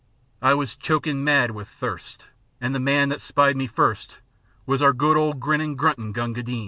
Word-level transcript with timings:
I 0.41 0.55
was 0.55 0.75
chokin' 0.75 1.23
mad 1.23 1.51
with 1.51 1.67
thirst, 1.67 2.29
An' 2.59 2.71
the 2.71 2.79
man 2.79 3.09
that 3.09 3.21
spied 3.21 3.55
me 3.55 3.67
first 3.67 4.17
Was 4.65 4.81
our 4.81 4.93
good 4.93 5.15
old 5.15 5.39
grinnin', 5.39 5.75
gruntin' 5.77 6.11
Gunga 6.11 6.41
Din. 6.41 6.59